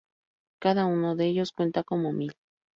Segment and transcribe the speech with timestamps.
[0.63, 2.33] Cada uno de ellos cuenta como mil.